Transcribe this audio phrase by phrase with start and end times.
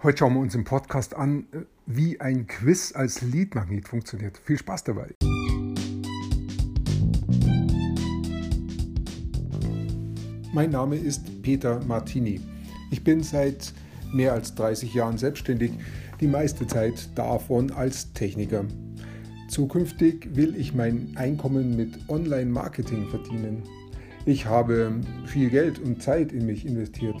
[0.00, 1.48] Heute schauen wir uns im Podcast an,
[1.86, 4.38] wie ein Quiz als Leadmagnet funktioniert.
[4.38, 5.08] Viel Spaß dabei!
[10.52, 12.40] Mein Name ist Peter Martini.
[12.92, 13.74] Ich bin seit
[14.12, 15.72] mehr als 30 Jahren selbstständig,
[16.20, 18.66] die meiste Zeit davon als Techniker.
[19.48, 23.64] Zukünftig will ich mein Einkommen mit Online-Marketing verdienen.
[24.26, 24.92] Ich habe
[25.26, 27.20] viel Geld und Zeit in mich investiert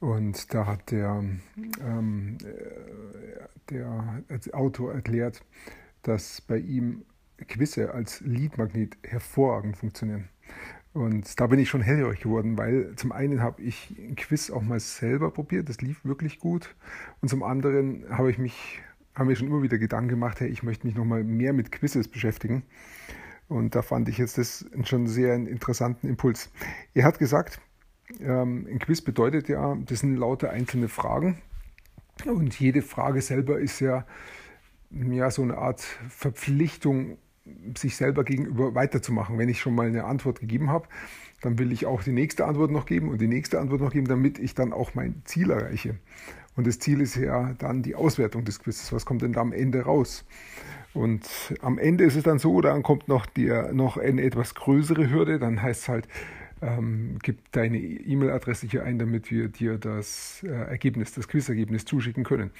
[0.00, 1.24] und da hat der,
[1.80, 5.44] ähm, äh, der Autor erklärt,
[6.02, 7.04] dass bei ihm
[7.48, 10.28] Quizze als Leadmagnet hervorragend funktionieren.
[10.92, 14.62] Und da bin ich schon hellhörig geworden, weil zum einen habe ich ein Quiz auch
[14.62, 16.74] mal selber probiert, das lief wirklich gut.
[17.20, 18.80] Und zum anderen habe ich mich,
[19.14, 21.70] haben mir schon immer wieder Gedanken gemacht, hey, ich möchte mich noch mal mehr mit
[21.70, 22.62] Quizzes beschäftigen.
[23.48, 26.50] Und da fand ich jetzt das schon sehr einen interessanten Impuls.
[26.94, 27.60] Er hat gesagt,
[28.20, 31.38] ähm, ein Quiz bedeutet ja, das sind lauter einzelne Fragen.
[32.24, 34.06] Und jede Frage selber ist ja,
[34.90, 37.18] ja so eine Art Verpflichtung,
[37.76, 39.38] sich selber gegenüber weiterzumachen.
[39.38, 40.88] Wenn ich schon mal eine Antwort gegeben habe,
[41.42, 44.08] dann will ich auch die nächste Antwort noch geben und die nächste Antwort noch geben,
[44.08, 45.96] damit ich dann auch mein Ziel erreiche.
[46.56, 48.92] Und das Ziel ist ja dann die Auswertung des Quizzes.
[48.92, 50.24] Was kommt denn da am Ende raus?
[50.94, 51.28] Und
[51.60, 55.38] am Ende ist es dann so, dann kommt noch, die, noch eine etwas größere Hürde.
[55.38, 56.08] Dann heißt es halt,
[56.62, 62.24] ähm, gib deine E-Mail-Adresse hier ein, damit wir dir das äh, Ergebnis, das Quizergebnis zuschicken
[62.24, 62.50] können.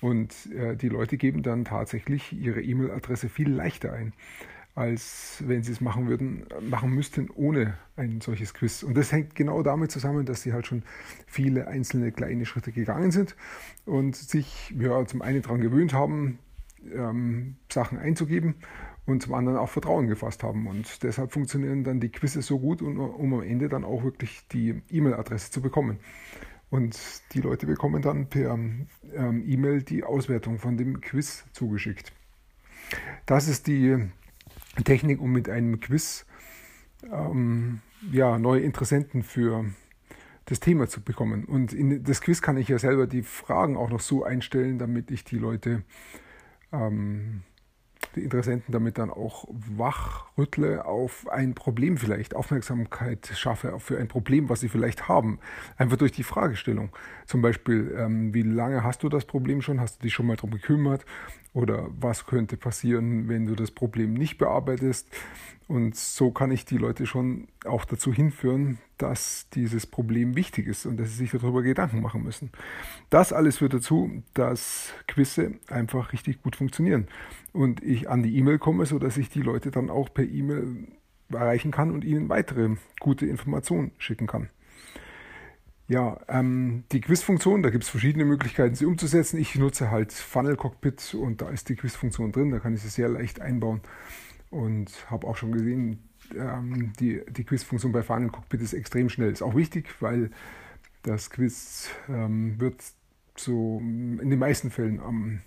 [0.00, 4.12] Und äh, die Leute geben dann tatsächlich ihre E-Mail-Adresse viel leichter ein,
[4.74, 8.82] als wenn sie es machen würden, machen müssten ohne ein solches Quiz.
[8.82, 10.82] Und das hängt genau damit zusammen, dass sie halt schon
[11.26, 13.36] viele einzelne kleine Schritte gegangen sind
[13.86, 16.38] und sich ja, zum einen daran gewöhnt haben,
[16.94, 18.56] ähm, Sachen einzugeben
[19.06, 20.66] und zum anderen auch Vertrauen gefasst haben.
[20.66, 24.46] Und deshalb funktionieren dann die Quizzes so gut, um, um am Ende dann auch wirklich
[24.48, 26.00] die E-Mail-Adresse zu bekommen.
[26.68, 26.98] Und
[27.32, 28.88] die Leute bekommen dann per ähm,
[29.46, 32.12] E-Mail die Auswertung von dem Quiz zugeschickt.
[33.24, 34.08] Das ist die
[34.84, 36.26] Technik, um mit einem Quiz
[37.10, 37.80] ähm,
[38.10, 39.66] ja, neue Interessenten für
[40.46, 41.44] das Thema zu bekommen.
[41.44, 45.10] Und in das Quiz kann ich ja selber die Fragen auch noch so einstellen, damit
[45.12, 45.82] ich die Leute
[46.72, 47.42] ähm,
[48.14, 54.48] die Interessenten damit dann auch wachrüttle auf ein Problem vielleicht, Aufmerksamkeit schaffe für ein Problem,
[54.48, 55.38] was sie vielleicht haben.
[55.76, 56.90] Einfach durch die Fragestellung.
[57.26, 59.80] Zum Beispiel, ähm, wie lange hast du das Problem schon?
[59.80, 61.04] Hast du dich schon mal darum gekümmert?
[61.52, 65.08] Oder was könnte passieren, wenn du das Problem nicht bearbeitest?
[65.68, 70.86] Und so kann ich die Leute schon auch dazu hinführen, dass dieses Problem wichtig ist
[70.86, 72.50] und dass sie sich darüber Gedanken machen müssen.
[73.10, 77.08] Das alles führt dazu, dass Quizze einfach richtig gut funktionieren
[77.52, 80.88] und ich an die E-Mail komme, sodass ich die Leute dann auch per E-Mail
[81.30, 84.48] erreichen kann und ihnen weitere gute Informationen schicken kann.
[85.88, 89.38] Ja, ähm, die Quizfunktion, da gibt es verschiedene Möglichkeiten, sie umzusetzen.
[89.38, 92.88] Ich nutze halt Funnel Cockpit und da ist die Quizfunktion drin, da kann ich sie
[92.88, 93.82] sehr leicht einbauen
[94.50, 99.32] und habe auch schon gesehen, ähm, die, die Quizfunktion bei Funnel Cockpit ist extrem schnell.
[99.32, 100.30] Ist auch wichtig, weil
[101.02, 102.82] das Quiz ähm, wird
[103.36, 105.40] so in den meisten Fällen am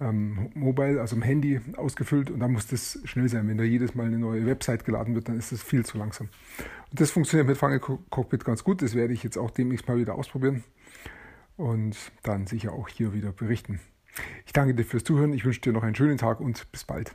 [0.00, 3.48] ähm, Mobile, also am Handy ausgefüllt und dann muss das schnell sein.
[3.48, 6.28] Wenn da jedes Mal eine neue Website geladen wird, dann ist das viel zu langsam.
[6.90, 8.82] Und das funktioniert mit Funnel Cockpit ganz gut.
[8.82, 10.64] Das werde ich jetzt auch demnächst mal wieder ausprobieren
[11.56, 13.80] und dann sicher auch hier wieder berichten.
[14.46, 15.32] Ich danke dir fürs Zuhören.
[15.32, 17.14] Ich wünsche dir noch einen schönen Tag und bis bald.